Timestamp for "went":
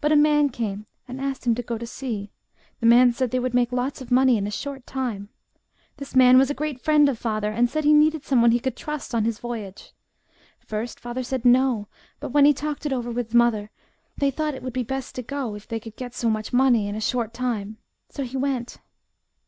18.36-18.78